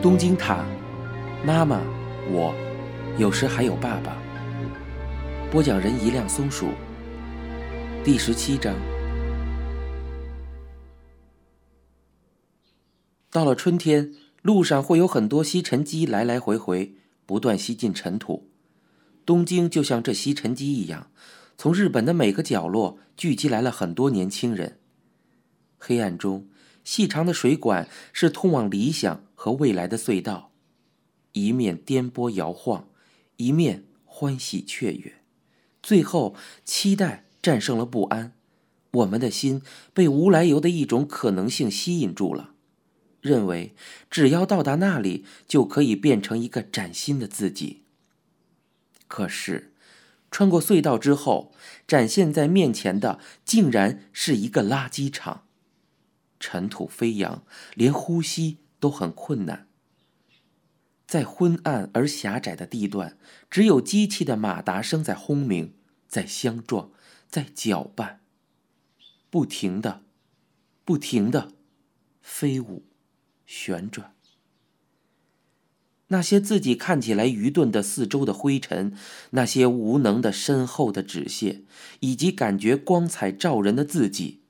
[0.00, 0.64] 东京塔，
[1.44, 1.80] 妈妈，
[2.30, 2.54] 我，
[3.18, 4.16] 有时还有爸爸。
[5.50, 6.68] 播讲人：一辆松鼠。
[8.04, 8.76] 第十七章。
[13.32, 16.94] 到了春天，路上会有很多吸尘机来来回回，
[17.26, 18.48] 不断吸进尘土。
[19.26, 21.10] 东京就像这吸尘机一样，
[21.56, 24.78] 从日本的每个角落聚集来了很多年轻人。
[25.76, 26.46] 黑暗中，
[26.84, 30.50] 细长的水管是通往理想和未来的隧道，
[31.30, 32.88] 一面颠簸摇晃，
[33.36, 35.22] 一面欢喜雀跃，
[35.80, 36.34] 最后
[36.64, 38.32] 期待战胜了不安。
[38.90, 39.62] 我们的心
[39.94, 42.54] 被无来由的一种可能性吸引住了，
[43.20, 43.76] 认为
[44.10, 47.84] 只要到达那里，就可以变成一个崭新的自己。
[49.06, 49.72] 可是，
[50.32, 51.52] 穿过隧道之后，
[51.86, 55.44] 展现在面前的竟然是一个垃圾场。
[56.40, 59.68] 尘土飞扬，连呼吸都很困难。
[61.06, 63.16] 在昏暗而狭窄的地段，
[63.48, 65.74] 只有机器的马达声在轰鸣，
[66.06, 66.90] 在相撞，
[67.28, 68.20] 在搅拌，
[69.30, 70.02] 不停的，
[70.84, 71.52] 不停的
[72.20, 72.84] 飞舞、
[73.46, 74.14] 旋转。
[76.08, 78.94] 那些自己看起来愚钝的四周的灰尘，
[79.30, 81.62] 那些无能的身后的纸屑，
[82.00, 84.42] 以及感觉光彩照人的自己。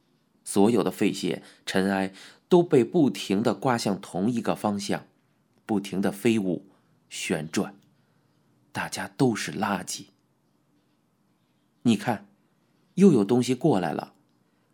[0.45, 2.13] 所有的废屑、尘埃
[2.49, 5.07] 都被不停的刮向同一个方向，
[5.67, 6.67] 不停的飞舞、
[7.09, 7.75] 旋转。
[8.73, 10.05] 大家都是垃圾。
[11.83, 12.29] 你看，
[12.95, 14.15] 又有东西过来了，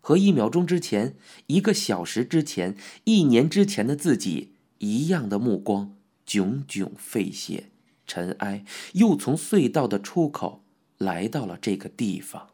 [0.00, 5.96] 和一秒钟之前、一个小时之前、一年之前的自己一样的目光。
[6.26, 7.70] 炯炯废屑、
[8.06, 8.64] 尘埃
[8.94, 10.64] 又从隧道的出口
[10.96, 12.48] 来到了这个地方。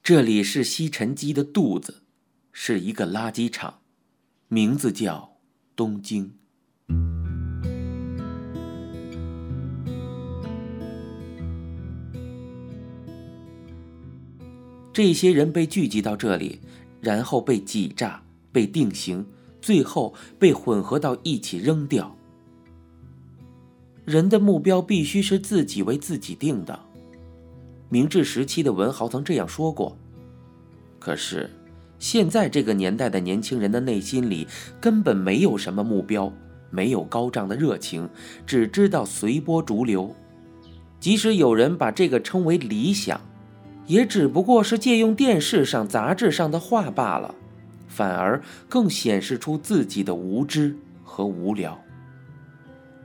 [0.00, 2.02] 这里是吸尘机的肚子，
[2.52, 3.80] 是一个垃圾场，
[4.48, 5.38] 名字叫
[5.74, 6.32] 东京。
[14.92, 16.60] 这些人被聚集到这里，
[17.00, 19.26] 然后被挤炸、被定型，
[19.60, 22.16] 最后被混合到一起扔掉。
[24.04, 26.78] 人的目标必须是自己为自己定的。
[27.88, 29.98] 明治时期的文豪曾这样说过，
[31.00, 31.50] 可是，
[31.98, 34.46] 现在这个年代的年轻人的内心里
[34.80, 36.32] 根本没有什么目标，
[36.70, 38.08] 没有高涨的热情，
[38.46, 40.14] 只知道随波逐流。
[41.00, 43.20] 即使有人把这个称为理想，
[43.86, 47.34] 也只不过是借用电视上、杂志上的话罢了，
[47.86, 51.80] 反而更显示出自己的无知和无聊。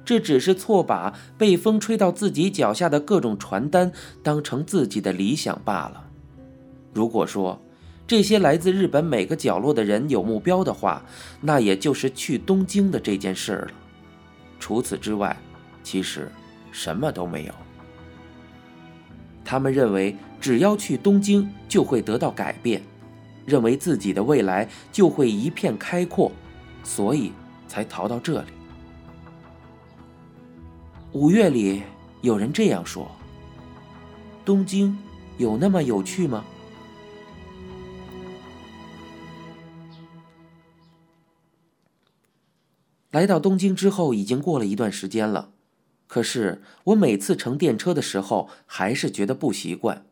[0.03, 3.91] 这只是错把被风吹到自己脚下的各种传单
[4.23, 6.09] 当成自己的理想罢了。
[6.91, 7.62] 如果说
[8.07, 11.01] 这些来自日本每个角落的人有目标的话，
[11.39, 13.72] 那也就是去东京的这件事了。
[14.59, 15.38] 除此之外，
[15.81, 16.29] 其实
[16.72, 17.53] 什么都没有。
[19.45, 22.81] 他们认为只要去东京就会得到改变，
[23.45, 26.31] 认为自己的未来就会一片开阔，
[26.84, 27.31] 所以
[27.67, 28.47] 才逃到这里。
[31.13, 31.81] 五月里，
[32.22, 33.09] 有人这样说
[34.45, 34.97] ：“东京
[35.38, 36.44] 有那么有趣吗？”
[43.11, 45.51] 来到东京之后，已经过了一段时间了。
[46.07, 50.05] 可是我每次乘电车的时候，还是觉得不习惯，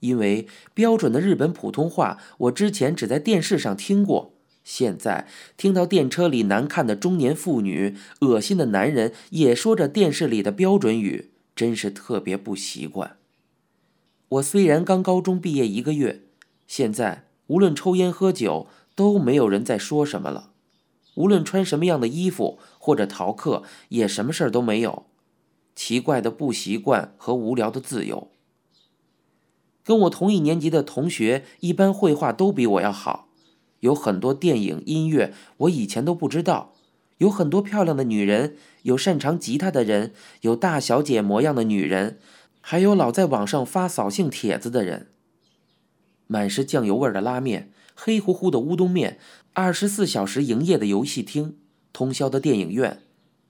[0.00, 4.32] 因为标准的日本普通话，我之前只在电视上听过。
[4.64, 5.28] 现在
[5.58, 13.18] 听到电车里难看的中年妇女、恶心的男人也说着电视里的标准语，真是特别不习惯。
[14.30, 16.22] 我虽然刚高中毕业一个月，
[16.66, 20.52] 现在无论抽烟喝酒都没有人再说什么了，
[21.14, 25.04] 无论穿什么样的衣服或者逃课也什么事儿都没有。
[25.74, 28.28] 奇怪的不习惯和无聊的自由。
[29.82, 33.28] 跟我同一年级的同学一般绘画都比我要好。
[33.80, 36.72] 有很多电影、音乐，我以前都不知道。
[37.18, 42.18] 有很多漂亮的女人，有擅长吉他的人，有大小姐模样的女人，
[42.60, 45.08] 还有老在网上发扫兴帖子的人。
[46.26, 49.18] 满是酱油味的拉面，黑乎乎的乌冬面，
[49.52, 51.54] 二十四小时营业的游戏厅，
[51.92, 53.02] 通宵的电影院。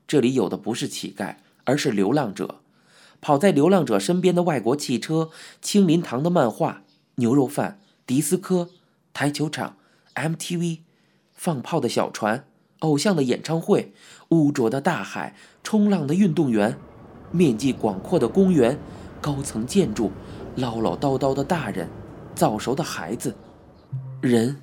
[0.07, 2.61] 这里有的不是乞丐，而是流浪者。
[3.21, 5.31] 跑在流浪者身边的外国汽车，
[5.63, 6.83] 青林堂的漫画，
[7.17, 8.69] 牛肉饭，迪斯科，
[9.13, 9.77] 台球场。
[10.15, 10.79] MTV，
[11.33, 12.45] 放炮的小船，
[12.79, 13.93] 偶像的演唱会，
[14.29, 16.79] 污浊的大海，冲浪的运动员，
[17.33, 18.79] 面积广阔的公园，
[19.21, 20.13] 高层建筑，
[20.55, 21.89] 唠唠叨叨的大人，
[22.37, 23.35] 早熟的孩子，
[24.25, 24.57] 人，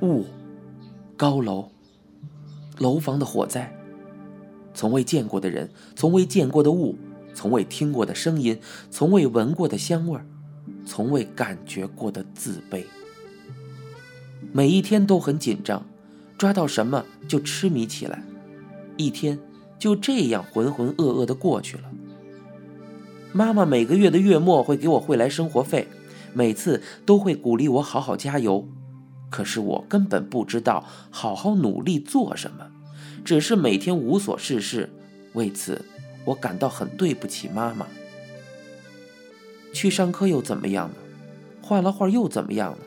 [0.00, 0.24] 物，
[1.14, 1.68] 高楼，
[2.78, 3.70] 楼房的火灾，
[4.72, 6.96] 从未见过的人，从未见过的物，
[7.34, 8.58] 从未听过的声音，
[8.90, 10.24] 从未闻过的香味儿，
[10.86, 12.84] 从未感觉过的自卑。
[14.50, 15.84] 每一天都很紧张，
[16.38, 18.22] 抓到什么就痴迷起来，
[18.96, 19.38] 一天
[19.78, 21.82] 就这样浑浑噩噩的过去了。
[23.34, 25.86] 妈妈每个月的月末会给我汇来生活费，
[26.32, 28.68] 每次都会鼓励我好好加油。
[29.30, 32.66] 可是我根本不知道好好努力做什么，
[33.24, 34.90] 只是每天无所事事。
[35.34, 35.84] 为此，
[36.24, 37.86] 我感到很对不起妈妈。
[39.72, 40.94] 去上课又怎么样呢？
[41.62, 42.78] 画了画又怎么样呢？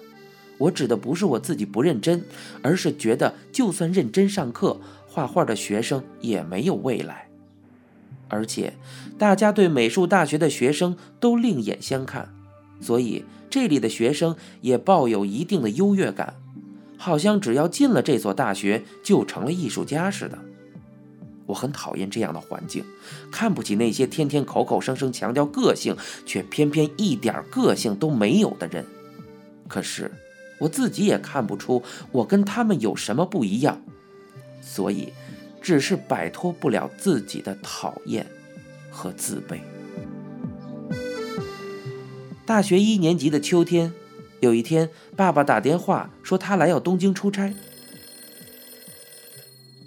[0.58, 2.24] 我指的不是我自己不认真，
[2.62, 7.30] 而是觉得就算认真上课，画画的学生也没有未来。
[8.28, 8.74] 而且，
[9.18, 12.34] 大家对美术大学的学生都另眼相看，
[12.84, 16.36] 所以这里的学生也抱有一定的优越感，
[16.98, 20.38] 好像只要进了这所大学就成了艺术家似的。
[21.46, 22.84] 我很讨厌这样的环境，
[23.32, 25.96] 看不起那些天天口口声声强调个性，
[26.26, 28.86] 却偏偏一点个性都没有的人。
[29.68, 30.12] 可是，
[30.60, 31.82] 我自己也看不出
[32.12, 33.82] 我跟他们有什么不一样，
[34.62, 35.14] 所以。
[35.64, 38.28] 只是摆脱不了自己的讨厌
[38.92, 39.60] 和自卑。
[42.46, 43.94] 大学一年级的秋天，
[44.42, 47.54] 有一天，爸爸打电话说他来要东京出差。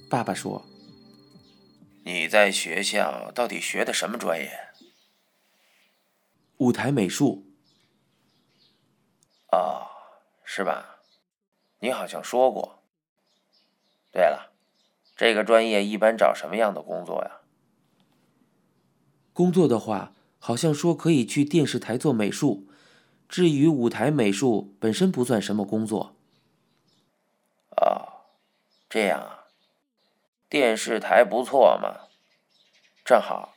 [0.08, 0.64] 爸爸说
[2.04, 4.50] ：“你在学校到底学的什么专业
[6.58, 7.44] ？”“舞台美术。
[9.52, 9.86] ”“哦，
[10.42, 11.00] 是吧？
[11.80, 12.82] 你好像说过。
[14.10, 14.52] 对了。”
[15.14, 17.40] 这个专业一般找什么样的工作呀？
[19.32, 20.12] 工作的话，
[20.46, 22.69] 好像说可以去电视台做美术。
[23.28, 26.14] 至于舞台美术，本身不算什么工作。
[27.70, 28.31] 哦，
[28.88, 29.46] 这样啊，
[30.48, 32.06] 电视台不错嘛。
[33.04, 33.56] 正好，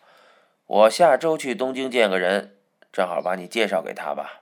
[0.66, 2.56] 我下周去东京见个人，
[2.92, 4.42] 正好把你介绍给他吧。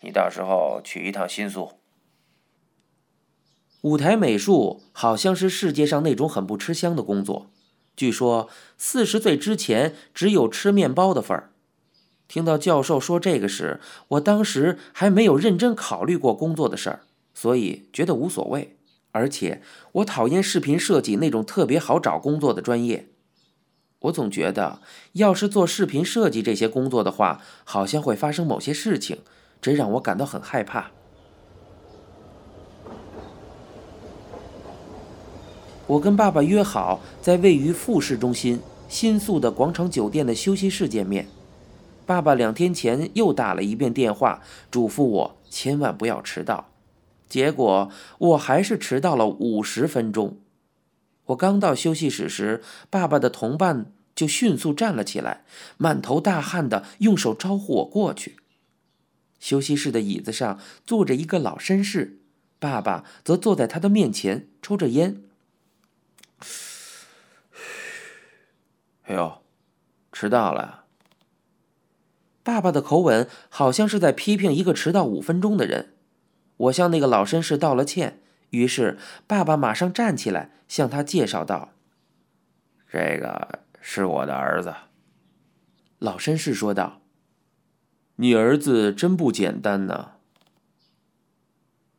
[0.00, 1.78] 你到时候去一趟新宿。
[3.82, 7.52] 舞台美术好像是世界上那种很不吃香的工作，
[7.94, 11.52] 据说四十岁之前只有吃面包的份儿。
[12.28, 17.00] 听到教授说这个时，我当时还没有认真考虑过工作的事儿，
[17.34, 18.76] 所以觉得无所谓。
[19.12, 19.62] 而且
[19.92, 23.08] 我讨厌视频设计那种特别好找工作的专业，
[24.00, 24.80] 我总觉得
[25.12, 29.18] 要是做视频设计这些工作的话，好像会发生某些事情，
[29.62, 30.90] 这让我感到很害怕。
[35.86, 41.26] 我跟爸爸约好在位于富市中心新宿的广场酒店的休息室见面。
[42.06, 46.70] 爸爸两天前又打了一遍电话，嘱咐我千万不要迟到。
[47.28, 50.38] 结果我还是迟到了五十分钟。
[51.26, 55.44] 我刚到休息室时，爸爸的同伴就迅速站了起来，
[55.76, 58.36] 满头大汗的用手招呼我过去。
[59.40, 62.20] 休息室的椅子上坐着一个老绅士，
[62.60, 65.22] 爸爸则坐在他的面前抽着烟。
[69.02, 69.42] 哎呦，
[70.12, 70.85] 迟到了！
[72.46, 75.94] 爸爸的口吻好像是在批评一个迟到五分钟的人。
[76.58, 81.70] 我向那个老绅士道了歉，于是爸爸马上站起来向他介绍道
[82.88, 84.72] ：“这个是我的儿子。”
[85.98, 87.00] 老绅士说道
[88.14, 90.12] ：“你儿子真不简单呢。”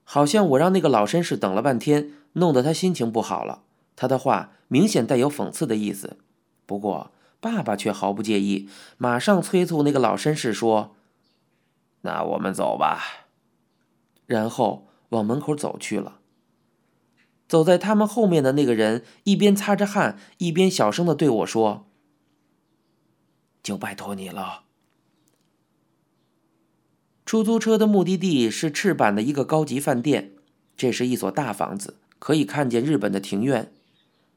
[0.06, 3.64] 好像我让那个老绅士等了半天，弄得他心情不好了。
[3.98, 6.16] 他的话明显带有讽刺的意思，
[6.66, 10.96] 不过爸爸却毫不介意，马上催促那个老绅士说
[12.02, 13.28] ：“那我们走吧。”
[14.26, 16.20] 然后往门口走去了。
[17.48, 21.86] 走在他们后面的那个人一边擦着汗，一边小声的对我说
[23.64, 24.64] ：“就拜托你了。”
[27.26, 30.34] 出租车的目的地是赤坂的一个高级饭店，
[30.76, 33.72] 这是一所大房子，可以看见日本的庭院。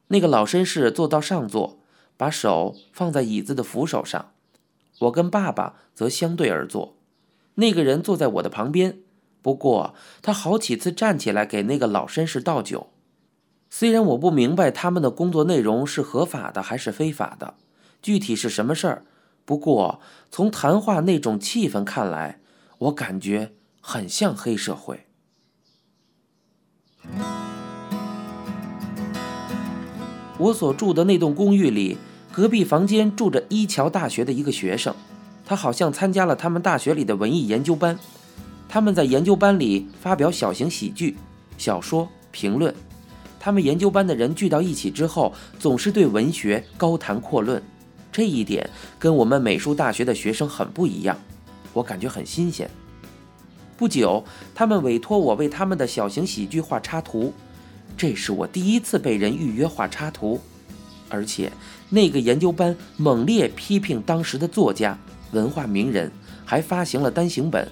[0.09, 1.80] 那个老绅士坐到上座，
[2.21, 4.33] 把手放在椅子的扶手上。
[4.99, 6.99] 我跟爸爸则相对而坐。
[7.55, 8.99] 那个人坐在我的旁边，
[9.41, 12.89] 不过他好几次站起来给那个老绅士倒酒。
[13.71, 17.55] 虽然我不明白他们的工作内容是合法的还是非法的，
[18.03, 19.07] 具体是什么事儿，
[19.47, 22.41] 不过从谈话那种气氛看来，
[22.77, 25.07] 我感觉很像黑社会。
[30.37, 31.99] 我所住的那栋公寓里，
[32.33, 34.95] 隔壁房间住着一桥大学的一个学生，
[35.45, 37.99] 他好像参加了他们大学里的文艺研究班。
[38.69, 41.17] 他们在研究班里发表小型喜剧、
[41.59, 42.73] 小说、评论。
[43.41, 47.61] 他们研究班的人聚到一起之后，总是对文学高谈阔论，
[48.13, 51.19] 这一点跟我们美术大学的学生很不一样，
[51.73, 52.71] 我感觉很新鲜。
[53.77, 54.23] 不久，
[54.55, 57.33] 他们委托我为他们的小型喜剧画插图，
[57.97, 60.39] 这是我第一次被人预约画插图，
[61.09, 61.51] 而且
[61.91, 64.97] 那个研究班猛烈批评当时的作家、
[65.33, 66.11] 文化名人，
[66.45, 67.69] 还发行了单行本。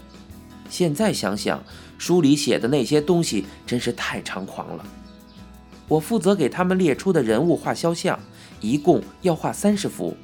[0.69, 1.63] 现在想想，
[1.97, 4.85] 书里写的那些东西真是太猖狂了。
[5.87, 8.19] 我负责给他们列出的人物画肖像，
[8.61, 10.15] 一共要画三十幅，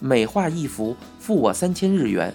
[0.00, 2.34] 每画一幅付我三千日元。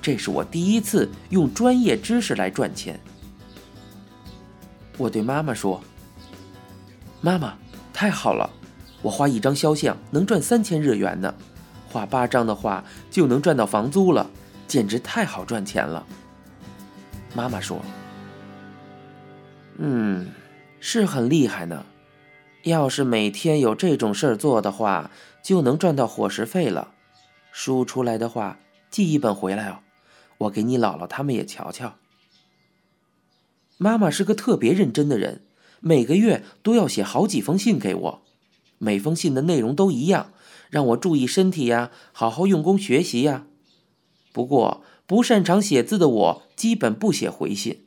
[0.00, 2.98] 这是我第一次用专业知识来赚钱。
[4.98, 5.80] 我对妈妈说
[7.22, 7.56] ：“妈妈，
[7.92, 8.50] 太好了，
[9.02, 11.34] 我画一张肖像能赚三千日元呢，
[11.88, 14.30] 画八张的话就能赚到房租了，
[14.66, 16.06] 简直太好赚钱了。”
[17.34, 17.80] 妈妈说
[19.78, 20.28] ：“嗯，
[20.80, 21.84] 是很厉害呢。
[22.64, 25.10] 要是每天有这种事儿做的话，
[25.42, 26.92] 就能赚到伙食费了。
[27.50, 28.58] 书出来的话，
[28.90, 29.78] 寄一本回来哦。”
[30.38, 31.94] 我给你姥姥他们也瞧瞧。
[33.78, 35.42] 妈妈是个特别认真的人，
[35.78, 38.21] 每个月都要写好几封信给我，
[38.84, 40.32] 每封信的内容都一样，
[40.68, 43.46] 让我注意身体呀，好好用功学习呀。
[44.32, 47.84] 不过不擅长写字的我，基本不写回信，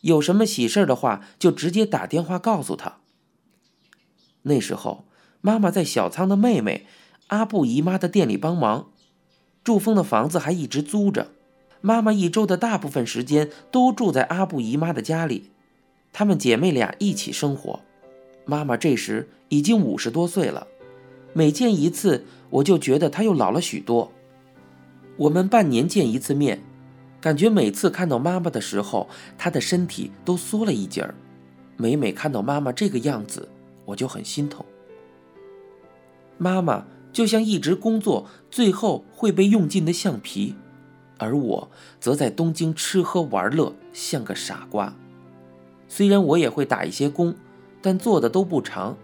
[0.00, 3.00] 有什么喜事的话，就直接打电话告诉他。
[4.44, 5.04] 那时候，
[5.42, 6.86] 妈妈在小仓的妹妹
[7.26, 8.90] 阿布姨妈的店里帮忙，
[9.62, 11.32] 祝丰的房子还一直租着。
[11.82, 15.50] 妈妈一周的大部分时间都住在阿布姨妈的家里，
[16.14, 17.80] 她们姐妹俩一起生活。
[18.48, 20.66] 妈妈这时已经五十多岁了，
[21.34, 24.10] 每见一次，我就觉得她又老了许多。
[25.18, 26.58] 我们半年见一次面，
[27.20, 31.14] 感觉每次看到妈妈的时候，她的身体都缩了一截儿。
[31.76, 33.46] 每每看到妈妈这个样子，
[33.84, 34.64] 我就很心痛。
[36.38, 40.54] 妈妈就像一直工作最后会被用尽的橡皮。
[41.18, 44.94] 而我则在东京吃喝玩乐，像个傻瓜。
[45.86, 47.34] 虽然我也会打一些工，
[47.80, 48.96] 但做的都不长。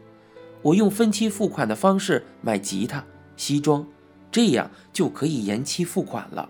[0.62, 3.04] 我用分期付款的方式买吉他、
[3.36, 3.86] 西装，
[4.32, 6.48] 这样就可以延期付款了，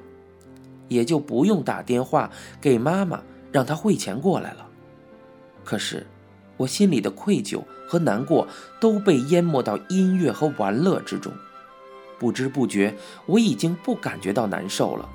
[0.89, 4.67] 也就不用打电话给妈妈让她汇钱过来了。
[5.65, 6.07] 可是，
[6.57, 8.47] 我心里的愧疚和难过
[8.81, 11.33] 都被淹没到音乐和玩乐之中。
[12.17, 12.95] 不知不觉，
[13.27, 15.09] 我已经不感觉到难受了。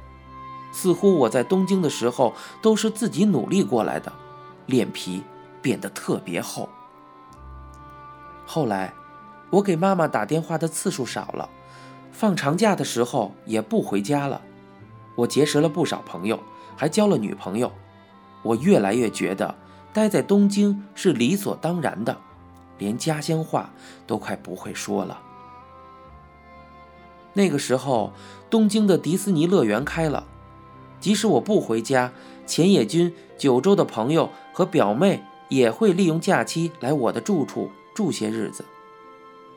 [0.73, 4.11] 似乎我在东京的时候都是自己努力过来的，
[4.65, 5.23] 脸皮
[5.61, 6.67] 变得特别厚。
[8.51, 8.91] 后来，
[9.51, 11.47] 我给妈妈打电话的次数少了，
[12.11, 14.41] 放长假的时候也不回家了。
[15.13, 16.39] 我结识了不少朋友，
[16.75, 17.71] 还交了女朋友。
[18.41, 19.53] 我越来越觉得
[19.93, 22.17] 待在东京是理所当然的，
[22.79, 23.69] 连家乡话
[24.07, 25.21] 都快不会说了。
[27.33, 28.13] 那个时候，
[28.49, 30.25] 东京的迪士尼乐园开了。
[30.99, 32.11] 即使我不回家，
[32.47, 38.63] 浅野君、九州的朋友和表妹也会利用假期来我的住处住些日子。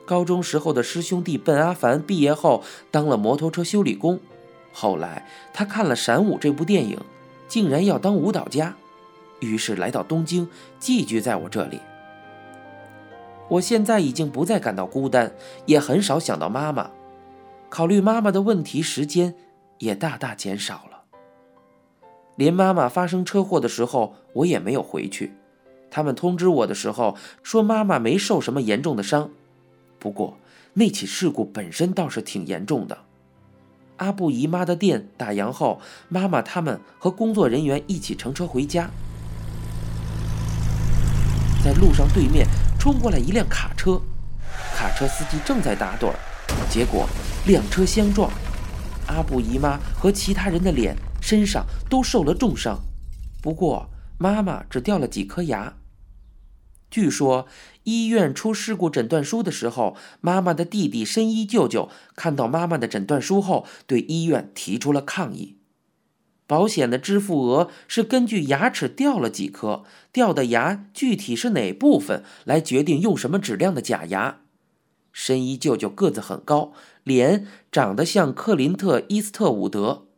[0.04, 4.18] 高中时候的师兄弟笨阿凡毕业后当了摩托车修理工，
[4.72, 6.98] 后来他看了《闪舞》这部电影，
[7.46, 8.74] 竟然要当舞蹈家，
[9.38, 10.48] 于是来到东京
[10.80, 11.80] 寄居在我这里。
[13.48, 15.32] 我现在已经不再感到孤单，
[15.66, 16.90] 也很少想到妈妈，
[17.68, 19.36] 考虑妈妈的问题时间
[19.78, 21.04] 也大大减少了。
[22.34, 25.32] 连妈妈发生车祸的时候，我也没有回去。
[25.94, 29.28] 他们通知我的时候说，妈妈没受什么严重的伤。
[29.98, 30.38] 不过
[30.72, 32.96] 那起事故本身倒是挺严重的。
[33.98, 38.88] 阿布姨妈的店打烊后，妈妈他们和工作人员一起乘车回家，
[41.62, 42.48] 在路上对面
[42.80, 44.00] 冲过来一辆卡车，
[44.74, 46.16] 卡车司机正在打盹儿，
[46.70, 47.06] 结果
[47.46, 48.30] 两车相撞，
[49.08, 50.96] 阿布姨妈和其他人的脸。
[51.24, 52.80] 身上都受了重伤，
[53.40, 55.72] 不过妈妈只掉了几颗牙。
[56.92, 57.46] 据说
[57.84, 65.56] 医院出事故诊断书的时候，妈妈的弟弟深一舅舅看到妈妈的诊断书后，对医院提出了抗议。
[66.46, 74.40] 保险的支付额是根据牙齿掉了几颗、掉的牙具体是哪部分来决定用什么质量的假牙。
[75.12, 76.72] 深一舅舅个子很高，
[77.04, 80.08] 脸长得像克林特·伊斯特伍德。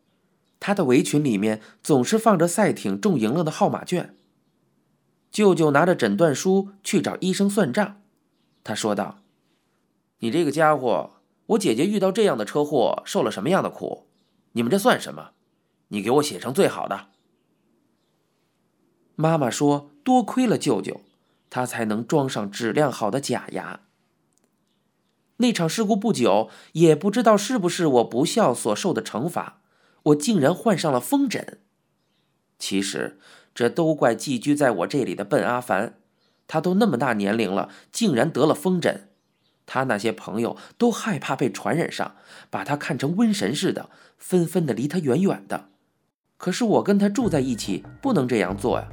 [0.59, 4.17] 他的围裙里面总是放着赛艇中赢了的号码券。
[5.35, 8.01] 舅舅拿着诊断书去找医生算账，
[8.63, 9.19] 他说道
[10.21, 11.15] ：“你这个家伙，
[11.47, 14.07] 我姐姐遇到这样的车祸，受了什么样的苦？
[14.53, 15.33] 你们这算什么？
[15.89, 17.09] 你给我写成最好的。”
[19.17, 21.01] 妈妈说：“多亏了舅舅，
[21.51, 23.81] 他才能装上质量好的假牙。
[25.39, 29.61] 那场事故不久，也不知道是不是我不孝所受的惩罚，
[30.05, 31.59] 我竟然患上了风疹。
[32.57, 33.19] 其实，
[33.55, 35.95] 这都怪寄居在我这里的笨阿凡，
[36.49, 39.09] 他都那么大年龄了，竟然得了风疹。
[39.67, 42.17] 他那些朋友都害怕被传染上，
[42.51, 45.69] 把他看成瘟神似的，纷纷的离他远远的。
[46.37, 48.89] 可是我跟他住在一起，不能这样做呀。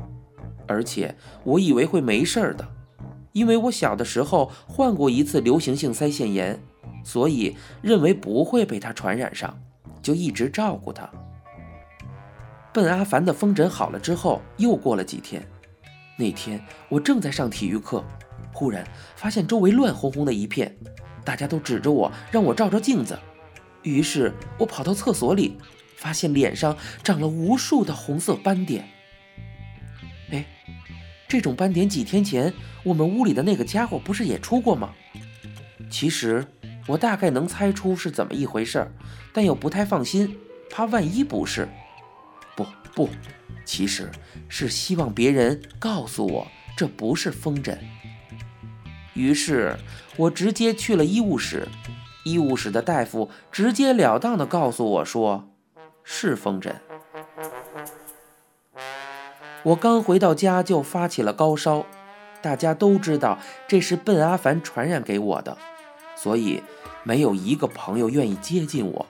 [0.67, 2.65] 而且我以为会没事儿的，
[3.33, 6.61] 因为我小的时候患过一次流行性腮腺炎，
[7.03, 9.59] 所以认为不会被他传染上，
[10.01, 11.09] 就一直照顾他。
[12.73, 15.45] 笨阿凡的风疹好了之后，又过了几天，
[16.17, 18.03] 那天我正在上体育课。
[18.53, 18.85] 忽然
[19.15, 20.75] 发现周围乱哄哄的一片，
[21.23, 23.17] 大家都指着我让我照照镜子。
[23.83, 25.57] 于是我跑到厕所里，
[25.95, 28.87] 发现脸上长了无数的红色斑点。
[30.31, 30.45] 哎，
[31.27, 34.91] 这种斑点几天前我们屋里的那个家伙不是也出过吗？
[35.89, 36.45] 其实
[36.87, 38.91] 我大概能猜出是怎么一回事，
[39.33, 40.37] 但又不太放心，
[40.69, 41.67] 怕万一不是。
[42.93, 43.09] 不不，
[43.65, 44.11] 其实
[44.49, 47.79] 是希望别人告诉我这不是风疹。
[49.13, 49.77] 于是
[50.17, 51.67] 我直接去了医务室，
[52.23, 55.49] 医务室的大夫直截了当地告诉我说
[56.03, 56.75] ：“是风疹。”
[59.63, 61.85] 我刚回到家就发起了高烧，
[62.41, 63.37] 大家都知道
[63.67, 65.55] 这是笨阿凡传染给我的，
[66.15, 66.63] 所以
[67.03, 69.05] 没有一个朋友愿意接近我。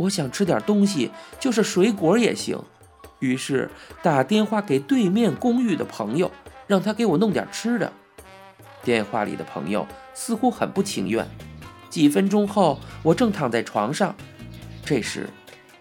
[0.00, 2.58] 我想吃点东西，就是水果也行，
[3.18, 3.70] 于是
[4.02, 6.30] 打电话给对面公寓的朋友，
[6.66, 7.92] 让他给我弄点吃的。
[8.82, 11.26] 电话里的朋友似乎很不情愿。
[11.90, 14.14] 几分钟后，我正躺在床上，
[14.86, 15.28] 这时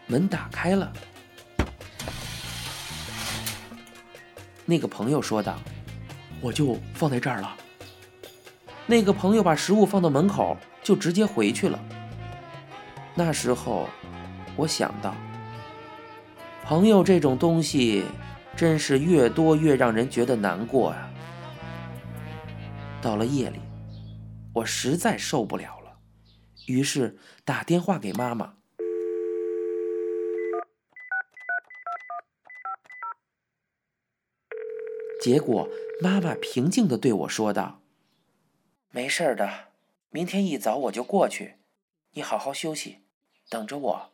[0.07, 0.91] 门打开了。
[4.65, 5.57] 那个朋友说道
[6.41, 7.55] ：“我就放在这儿了。”
[8.85, 11.79] 那个朋友把食物放到门口，就直接回去了。
[13.15, 13.87] 那时候，
[14.59, 15.15] 我想到，
[16.65, 18.03] 朋友这种东西，
[18.57, 21.09] 真是越多越让人觉得难过呀。
[23.01, 23.59] 到了夜里，
[24.53, 25.97] 我实在受不了了，
[26.67, 28.55] 于是打电话给妈妈。
[35.21, 35.69] 结果
[36.01, 37.81] 妈妈平静的对我说道
[38.91, 39.67] ：“没事的，
[40.09, 41.55] 明天一早我就过去，
[42.11, 42.97] 你好好休息，
[43.49, 44.13] 等着我。”